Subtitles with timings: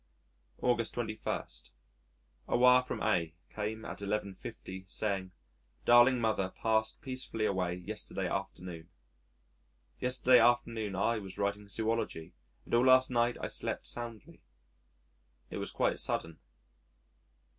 [0.63, 1.43] August 21.
[2.47, 5.31] A wire from A came at 11.50 saying
[5.85, 8.89] "Darling Mother passed peacefully away yesterday afternoon."...
[9.99, 12.33] Yesterday afternoon I was writing Zoology
[12.65, 14.41] and all last night I slept soundly....
[15.51, 16.39] It was quite sudden.